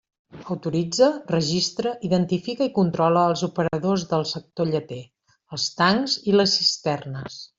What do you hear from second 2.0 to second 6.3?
identifica i controla els operadors del sector lleter, els tancs